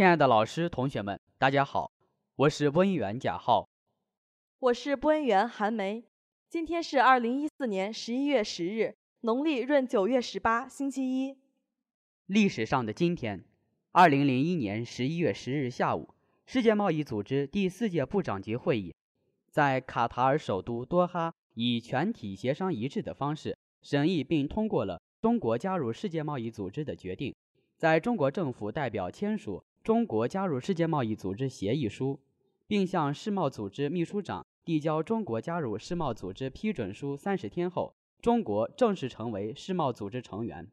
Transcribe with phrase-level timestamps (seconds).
[0.00, 1.92] 亲爱的老师、同学们，大家好，
[2.34, 3.68] 我是播音员贾浩，
[4.58, 6.02] 我是播音员韩梅。
[6.48, 11.36] 今天是二零一四年十一月十日，农历闰九月十八，星期一。
[12.24, 13.44] 历史上的今天，
[13.92, 16.14] 二零零一年十一月十日下午，
[16.46, 18.94] 世界贸易组织第四届部长级会议
[19.50, 27.34] 在卡塔尔首都多哈以全体协商一致的方式审议并通过了中国加入世界贸易组织的决定，
[27.76, 29.62] 在中国政府代表签署。
[29.82, 32.20] 中国加入世界贸易组织协议书，
[32.66, 40.70] 并向世贸组织秘书长递交中国加入世贸组织批准书三十天后，中国正式成为世贸组织成员。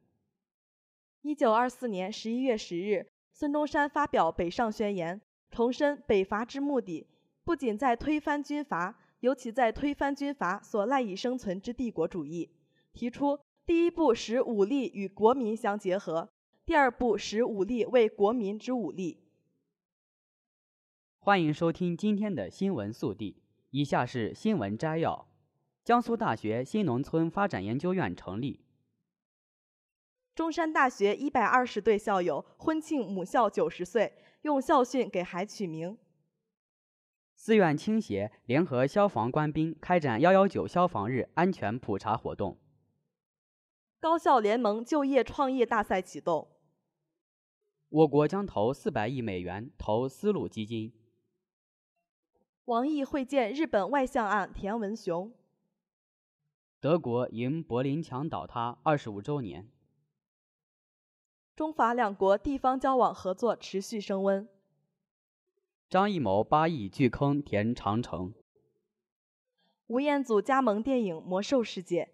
[1.22, 7.06] 一九二四年十一月十日，孙中山发表北上宣言，重申北伐之目的
[7.44, 12.50] 不仅在推翻军阀，尤其在推翻军阀所赖以生存之帝国主义，
[12.92, 16.28] 提出第一步使武力与国民相结合。
[16.68, 19.22] 第二步，使武力为国民之武力。
[21.18, 23.36] 欢迎收听今天的新闻速递，
[23.70, 25.26] 以下是新闻摘要：
[25.82, 28.60] 江苏大学新农村发展研究院成立；
[30.34, 35.96] 中山大学一百二十对校友婚庆母校九十岁，用校训给孩取名；
[37.34, 42.58] 四院青协联合消防官兵开展幺幺九消防日安全普查活动；
[43.98, 46.46] 高校联盟就业创业大赛启动。
[47.90, 50.92] 我国将投四百亿美元投丝路基金。
[52.66, 55.32] 王毅会见日本外相岸田文雄。
[56.80, 59.70] 德国迎柏林墙倒塌二十五周年。
[61.56, 64.46] 中法两国地方交往合作持续升温。
[65.88, 68.34] 张艺谋八亿巨坑填长城。
[69.86, 72.04] 吴彦祖加盟电影《魔兽世界》。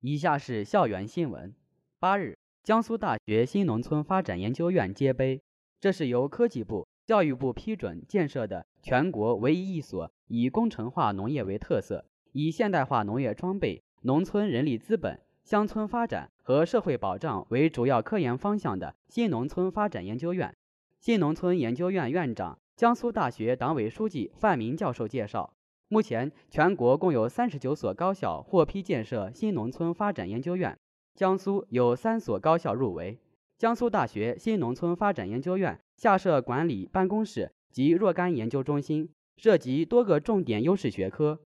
[0.00, 1.54] 以下是校园新闻。
[1.98, 2.39] 八日。
[2.62, 5.40] 江苏大学新农村发展研究院揭碑，
[5.80, 20.54] 这是由科技部、教育部批准建设的全国唯一一所以工程化农业为特色、以现代化农业装备、农村人力资本、乡村发展和社会保障为主要科研方向的新农村发展研究院。
[21.00, 25.54] 新农村研究院院长、江苏大学党委书记范明教授介绍，
[25.88, 30.78] 目前全国共有三十九所高校获批建设新农村发展研究院。
[31.20, 33.18] 江苏有三所高校入围。
[33.58, 41.40] 江苏大学新农村发展研究院下设管理办公室及若干研究中心，涉及多个重点优势学科，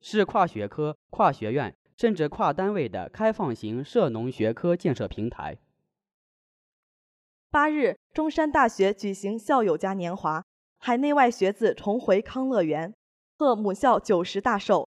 [0.00, 5.58] 是跨学科、跨学院甚至跨单位的开放型涉农学科建设平台。
[7.50, 10.42] 八日，中山大学举行校友嘉年华，
[10.78, 12.94] 海内外学子重回康乐园，
[13.36, 14.88] 贺母校九十大寿。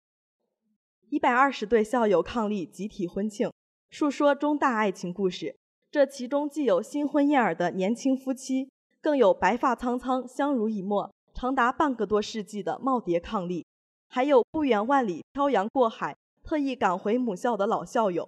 [1.09, 3.51] 一百二十对校友伉俪集体婚庆。
[3.93, 5.55] 述说中大爱情故事，
[5.91, 8.71] 这其中既有新婚燕尔的年轻夫妻，
[9.03, 13.63] 更有白发苍苍、相濡以沫长达半个多世纪的耄耋伉俪，
[14.09, 18.27] 还有不远万里漂洋过海特意赶回母校的老校友。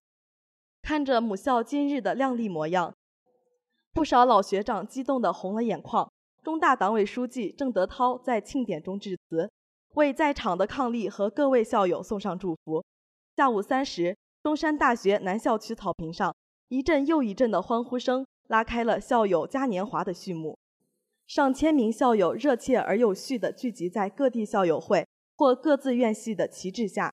[0.83, 2.95] 看着母校今日的靓丽模样，
[3.95, 6.07] 不少老学长激动得红了眼眶。
[6.43, 9.51] 中大党委书记郑德涛在庆典中致辞，
[9.95, 12.85] 为在场的伉俪和各位校友送上祝福。
[13.35, 14.15] 下午三时。
[14.45, 16.37] 中山大学南校区草坪上，
[16.69, 20.59] 一阵又一阵的欢呼声拉开了校友嘉年华的序幕。
[21.27, 27.11] 上千名校友热切而有序地聚集在各地校友会或各自院系的旗帜下，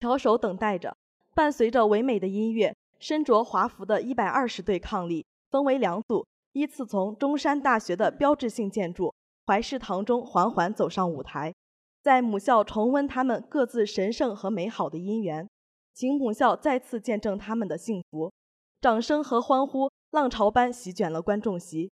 [0.00, 0.96] 翘首等待着。
[1.36, 9.14] 伴随着唯美的音乐，身着华服的一百二十对伉俪分为两组，依次从中山大学的标志性建筑
[9.46, 11.54] 怀世堂中缓缓走上舞台，
[12.02, 15.48] 在母校重温他们各自神圣和美好的姻缘。
[15.92, 18.32] 请母校再次见证他们的幸福，
[18.80, 21.90] 掌声和欢呼浪潮般席卷了观众席。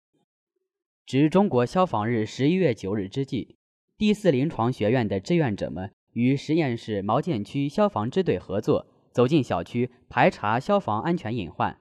[1.06, 3.57] 值中国消防日十一月九日之际，
[3.97, 11.80] 第四临床学院的志愿者们与实验室毛建区消防支队合作，走进小区排查消防安全隐患，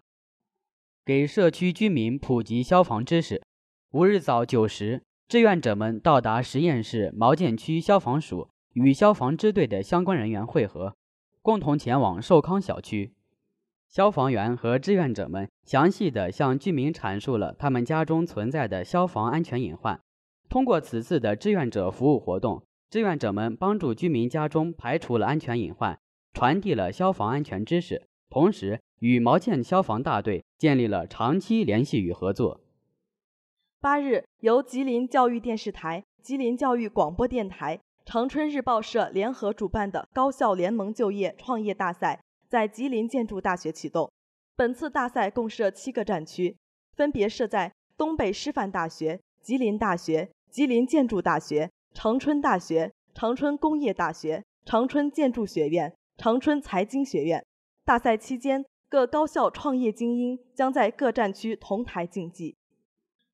[1.04, 3.42] 给社区居民普及消防知识。
[3.92, 10.96] 五日早九时，志愿者们到达实验室毛建区消防署，与消防支队的相关人员会合。
[11.44, 13.12] 共同前往寿康小区，
[13.90, 20.00] 消防员和志愿者们详细地向居民阐述了他们家中存在的消防安全隐患。
[20.48, 26.00] 通过此次的志愿者服务活动，志愿者们帮助居民家中排除了安全隐患，
[26.32, 32.62] 传递了消防安全知识，同时与毛建消防大队建立了长期联系与合作。
[33.82, 37.80] 八日，由吉林教育电视台、吉林教育广播电台。
[38.04, 44.10] 长春日报社联合主办的高校联盟就业创业大赛在吉林建筑大学启动。
[44.54, 46.56] 本次大赛共设七个战区，
[46.94, 57.44] 分别设在东北师范大学、吉林大学、吉林建筑大学、长春大学、长春工业大学、长春建筑学院、长春财经学院。
[57.84, 62.54] 大赛期间，各高校创业精英将在各战区同台竞技，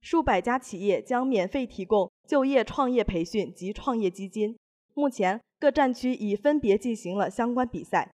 [0.01, 4.57] 数百家企业将免费提供就业创业培训及创业基金。
[4.95, 8.13] 目前，各战区已分别进行了相关比赛，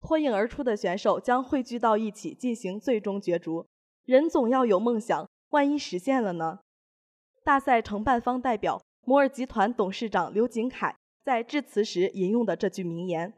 [0.00, 3.64] 脱颖而出的选手将汇聚到一起进行最终角逐。
[4.04, 6.58] 人总要有梦想，万一实现了呢？
[7.44, 13.32] 大赛承办方代表摩尔集团董事长刘景凯在致辞时引用的这句名言。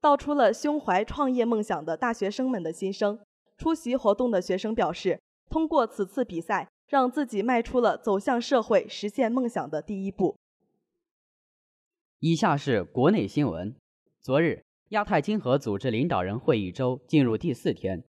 [0.00, 3.18] 道出了胸怀创业梦想的大学生们的心声。
[3.58, 10.36] 出席活动的学生表示，通过此次比赛，让自己迈出了走向社会、实现梦想的第一步。
[12.18, 13.76] 以下是国内新闻：
[14.20, 18.02] 昨日，亚太经合组织领导人会议周进入第四天。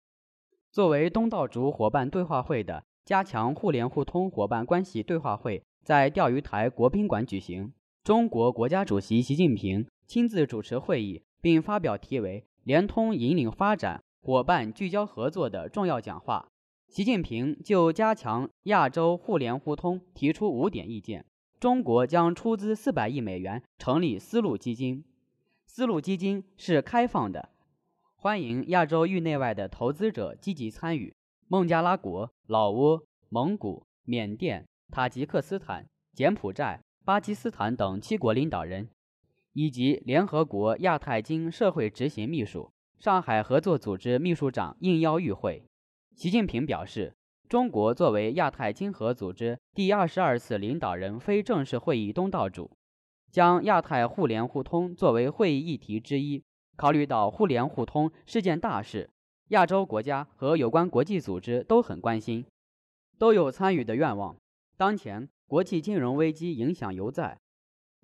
[0.71, 7.71] 作为东道主伙伴对话会的加强互联互通伙伴关系对话会在钓鱼台国宾馆举行。
[8.03, 11.21] 中国国家主席习近平亲自主持会议。
[11.43, 16.47] 并发表题为“联通引领发展，伙伴聚焦合作”的重要讲话。
[16.91, 21.23] 习近平就加强亚洲互联互通提出五点意见。
[21.57, 25.05] 中国将出资四百亿美元成立丝路基金，
[25.65, 27.47] 丝路基金是开放的，
[28.17, 31.15] 欢迎亚洲域内外的投资者积极参与。
[31.47, 38.89] 孟加拉国、老挝、蒙古、缅甸、塔吉克斯坦、柬埔寨、巴基斯坦等七国领导人。
[39.53, 45.63] 以及联合国亚太经社会执行秘书、上海合作组织秘书长应邀与会。
[46.21, 47.15] 习近平表示，
[47.49, 52.69] 中国作为亚太经合组织第二十二次领导人非正式会议东道主，
[53.31, 56.43] 将亚太互联互通作为会议议题之一。
[56.77, 59.09] 考虑到互联互通是件大事，
[59.47, 62.45] 亚洲国家和有关国际组织都很关心，
[63.17, 64.35] 都有参与的愿望。
[64.77, 67.35] 当前国际金融危机影响犹在。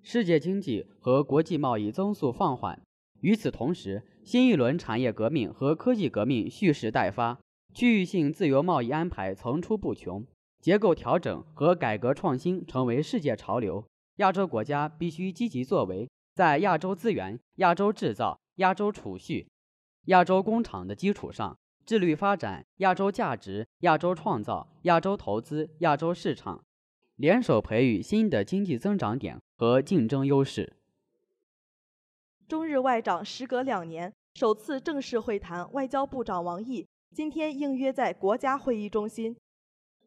[0.02, 2.82] 世界经济和国际贸易增速放缓，
[3.20, 7.38] 与此同时，新一轮产业革命和科技革命蓄势待发，
[7.78, 10.26] 区域性自由贸易安排层出不穷，
[10.60, 13.84] 结构调整和改革创新成为世界潮流。
[14.16, 19.46] 亚洲国家必须积极作为，在亚洲资源、亚洲制造、亚洲储蓄、
[20.06, 26.60] 亚洲工厂的基础上，致力发展亚洲价值、亚洲创造、亚洲投资、亚洲市场。
[27.14, 30.72] 联手培育新的经济增长点和竞争优势。
[32.48, 36.84] 中日外长时隔两年首次正式会谈，外交部长王毅
[37.14, 39.36] 今天应约在国家会议中心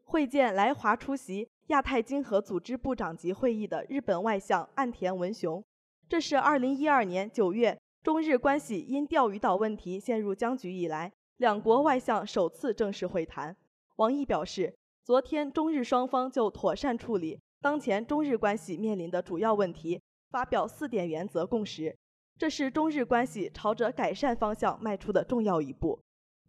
[0.06, 5.63] 会见来华出席亚太经合组织部长级会议的日本外相岸田文雄。
[6.07, 13.56] 这是二零一二年九月中日关系因钓鱼岛问题陷入僵局以来，两国外相首次正式会谈。
[13.97, 14.74] 王毅表示。
[15.04, 20.00] 昨天，中日双方就妥善处理当前中日关系面临的主要问题，
[20.30, 21.97] 发表四点原则共识。
[22.38, 26.00] 这是中日关系朝着改善方向迈出的重要一步。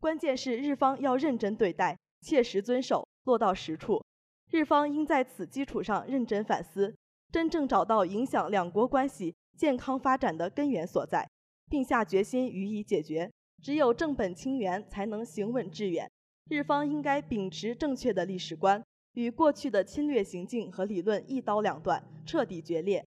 [0.02, 4.04] 关键是日方要认真对待，切实遵守，落到实处。
[4.50, 6.92] 日方应在此基础上认真反思，
[7.30, 11.30] 真正找到影响两国关系健康发展的根源所在，
[11.70, 13.30] 并下决心予以解决。
[13.62, 16.10] 只有正本清源，才能行稳致远。
[16.50, 23.04] 日方应该秉持正确的历史观，与过去的侵略行径和理论一刀两断，彻底决裂；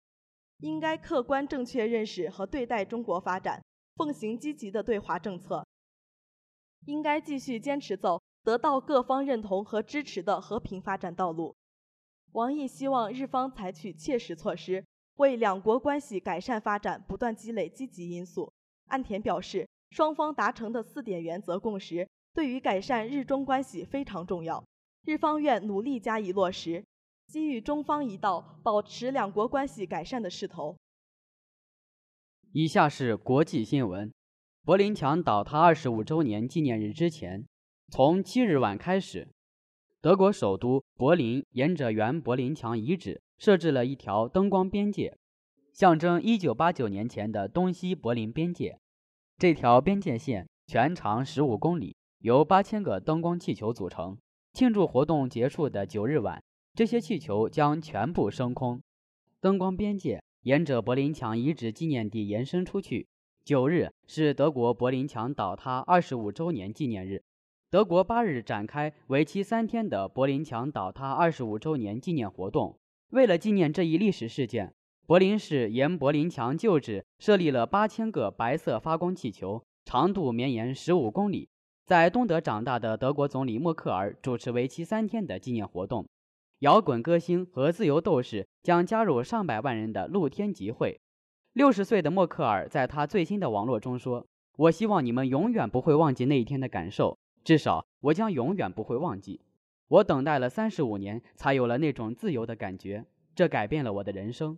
[0.61, 3.63] 应该客观正确认识和对待中国发展，
[3.95, 5.63] 奉行积极的对华政策；
[6.85, 11.55] 应该继续坚持走得到各方认同和支持的和平发展道路。
[12.33, 18.51] 王毅希望日方采取切实措施，为两国关系改善发展不断积累积极因素。
[18.87, 22.07] 岸田表示，双方达成的四点原则共识。
[22.33, 24.63] 对于改善日中关系非常重要，
[25.03, 26.85] 日方愿努力加以落实，
[27.27, 30.77] 给予中方一道保持两国关系改善的势头。
[32.51, 34.11] 以下是国际新闻：
[34.69, 37.43] 柏林墙倒塌二十五周年纪念日之前，
[37.87, 39.27] 从七日晚开始，
[39.99, 45.17] 德国首都柏林沿着原柏林墙遗址设置了一条灯光边界，
[45.73, 48.77] 象征一九八九年前的东西柏林边界。
[49.39, 51.95] 这条边界线全长十五公里。
[52.19, 54.15] 由八千个灯光气球组成。
[54.53, 56.39] 庆祝活动结束的九日晚，
[56.75, 58.79] 这些气球将全部升空。
[59.41, 63.07] 灯光边界沿着柏林墙遗址纪念地延伸出去。
[63.49, 67.23] 九日是德国柏林墙倒塌二十五周年纪念日。
[67.71, 72.77] 德国八日展开为期三天的柏林墙倒塌二十五周年纪念活动。
[73.09, 74.71] 为了纪念这一历史事件，
[75.07, 81.49] 柏林市沿柏林墙旧址设立了八千个白色发光气球，长度绵延十五公里。
[81.87, 86.07] 在东德长大的德国总理默克尔主持为期三天的纪念活动，
[86.59, 91.01] 摇滚歌星和自由斗士将加入上百万人的露天集会。
[91.59, 94.25] 六十岁的默克尔在他最新的网络中说
[94.55, 99.41] ：“我希望你们永远不会忘记那一天的感受，至少我将永远不会忘记。
[99.89, 103.03] 我等待了三十五年，才有了那种自由的感觉，
[103.35, 104.57] 这改变了我的人生。”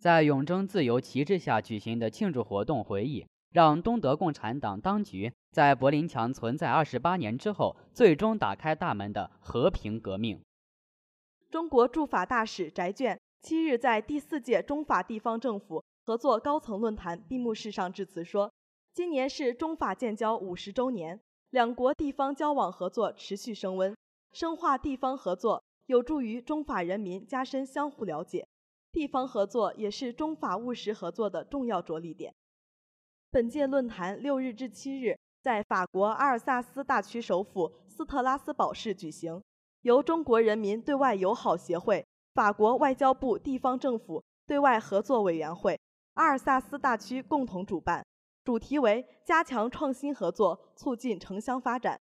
[0.00, 10.40] 在永争自由旗帜下举行的庆祝活动回忆，让东德共产党当局在柏林墙存在二十八年之后，最终打开大门的和平革命。
[11.52, 18.48] 中国驻法大使翟隽七日在第四届中法地方政府合作高层论坛闭幕式上致辞说
[18.94, 21.20] ：“今年是中法建交五十周年，
[21.50, 23.92] 两国地方交往合作持续升温，
[24.30, 28.46] 深化地方合作有助于中法人民加深相互了解。”
[28.92, 32.32] 地方合作也是中法务实合作的重要着力点。
[33.32, 39.42] 本届论坛六日至七日在法国阿尔萨斯大区首府斯特拉斯堡市举行，
[39.82, 45.76] 由中国人民对外友好协会、法国外交部地方政府对外合作委员会、
[46.16, 48.04] 阿尔萨斯大区共同主办，
[48.44, 51.98] 主题为“加强创新合作，促进城乡发展”。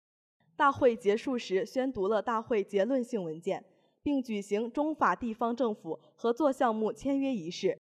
[0.57, 3.65] 大会结束时宣读了大会结论性文件。
[4.05, 7.81] 并举行中法地方政府合作项目签约仪式。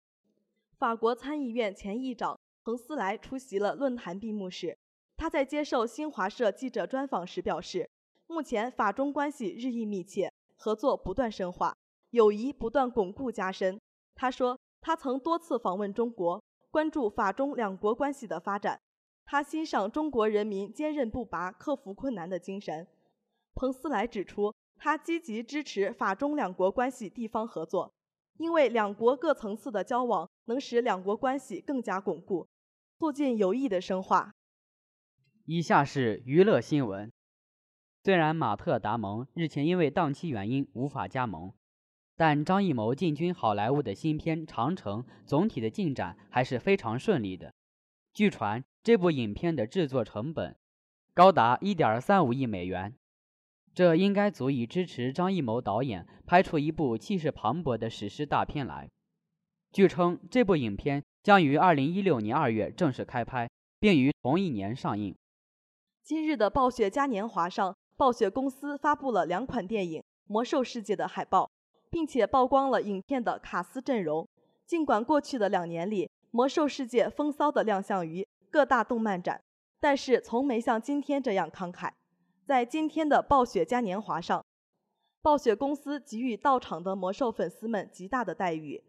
[0.78, 4.78] 法国参议院前议长彭斯莱出席了论坛闭幕式。
[5.16, 7.90] 他在接受新华社记者专访时表示，
[8.28, 11.76] 目前法中关系日益密切，合作不断深化，
[12.10, 13.80] 友谊不断巩固加深。
[14.14, 18.78] 他说，他曾多次访问中国，关注法中两国关系的发展。
[19.24, 22.86] 他欣赏中国人民坚韧不拔、克服困难的精神。
[23.54, 24.54] 彭斯莱指出。
[24.84, 27.94] 他积极支持法中两国关系地方合作，
[28.38, 32.48] 因为两国各层次的交往能使两国关系更加巩固，
[32.98, 34.34] 促进友谊的深化。
[35.44, 37.12] 以下是娱乐新闻：
[38.02, 41.54] 虽然马特·达蒙日前因为档期原因无法加盟，
[42.24, 47.52] 但张艺谋进军好莱坞的新片《长城》总体的进展还是非常顺利的。
[48.14, 50.54] 据传，这部影片的制作成本
[51.14, 52.94] 高达1.35亿美元。
[53.74, 58.88] 这应该足以支持张艺谋导演拍出一部气势磅礴的史诗大片来。
[59.72, 63.50] 据称，这部影片将于二零一六年二月正式开拍，
[63.80, 65.12] 并于同一年上映。
[66.04, 71.50] 今日的暴雪嘉年华上，暴雪公司发布了两款电影《魔兽世界》的海报，
[71.92, 74.26] 并且曝光了影片的卡斯阵容。
[74.66, 79.42] 尽管过去的两年里，《魔兽世界》风骚地亮相于各大动漫展，
[79.78, 81.92] 但是从没像今天这样慷慨。
[82.46, 84.42] 在今天的暴雪嘉年华上，
[85.20, 88.82] 暴雪公司给予到场的魔兽粉丝们极大的待遇，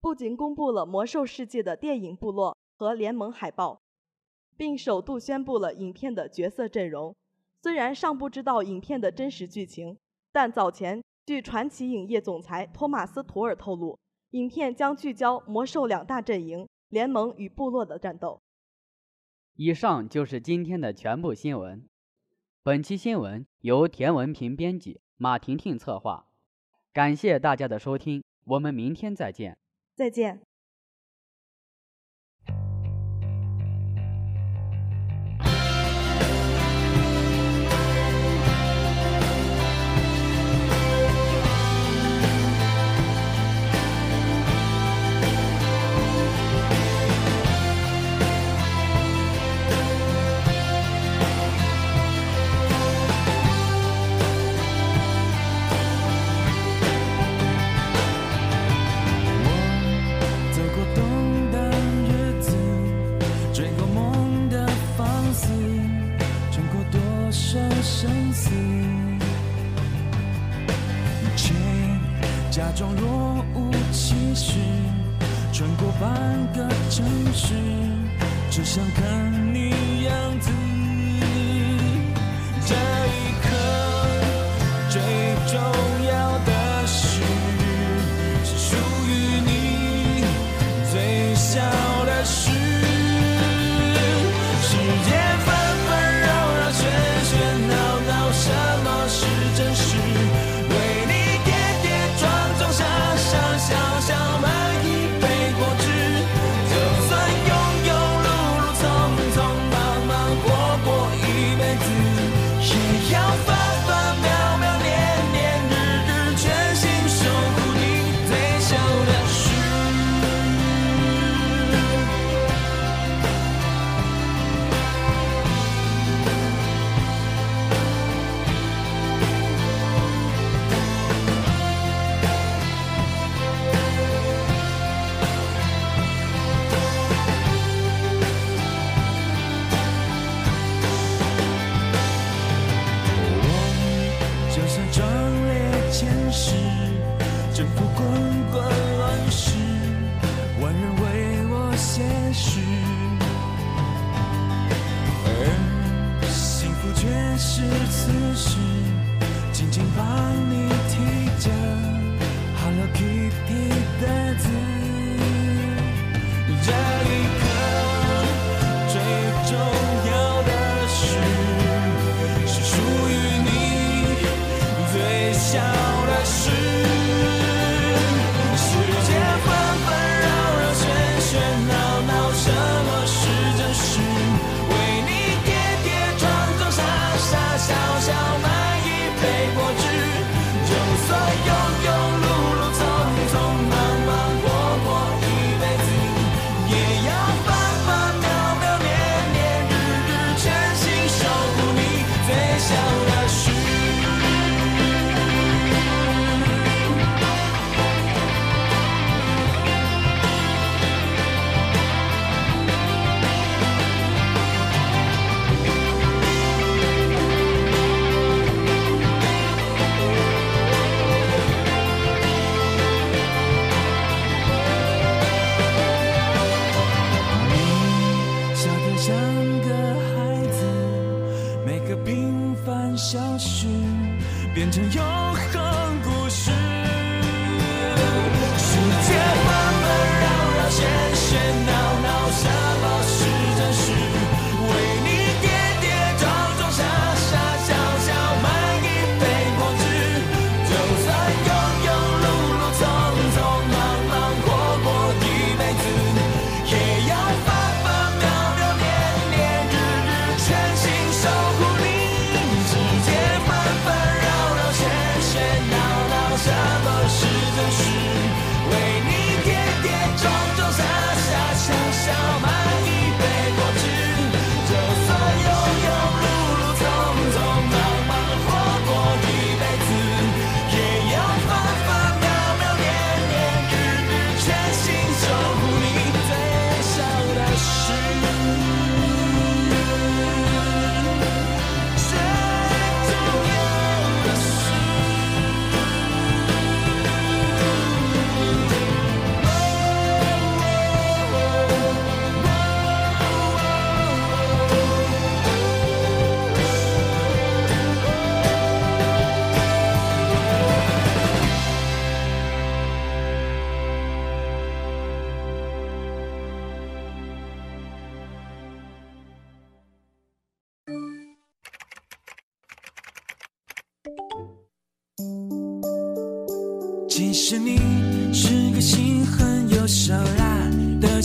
[0.00, 3.80] 不仅公布了《魔兽世界》的电影部落和联盟海报，
[4.56, 7.12] 并首度宣布了影片的角色阵容。
[7.62, 9.98] 虽然尚不知道影片的真实剧情，
[10.30, 13.98] 但早前据传奇影业总裁托马斯·图尔透露，
[14.30, 18.40] 影片将聚焦魔兽两大阵营——联盟与部落的战斗。
[19.56, 21.84] 以上就是今天的全部新闻。
[22.62, 26.28] 本期新闻由田文平编辑，马婷婷策划。
[26.92, 29.58] 感谢大家的收听，我们明天再见。
[29.96, 30.42] 再见。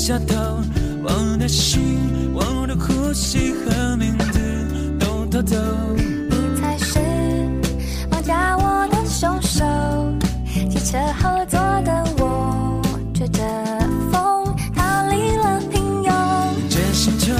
[0.01, 0.35] 下头
[1.03, 5.55] 我的心我的呼吸和名字都偷走
[6.27, 6.97] 你才是
[8.09, 9.63] 绑架我的凶手
[10.71, 12.81] 机车后座的我
[13.13, 13.43] 吹着
[14.11, 14.43] 风
[14.75, 16.11] 逃离了平庸。
[16.67, 17.31] 这星球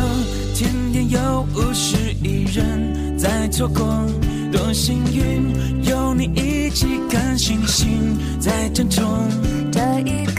[0.54, 4.06] 天天有五十亿人在错过
[4.52, 9.04] 多幸运有你一起看星星在争宠。
[9.72, 10.31] 这一